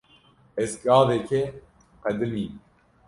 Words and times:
Ez 0.63 0.69
gavekê 0.83 1.41
qedimîm. 2.03 2.53